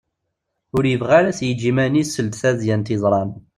Ur 0.75 0.83
yebɣi 0.87 1.13
ara 1.17 1.27
ad 1.31 1.35
t-yeǧǧ 1.37 1.61
iman-is 1.71 2.09
seld 2.13 2.33
tadyant 2.41 2.91
yeḍran. 2.93 3.31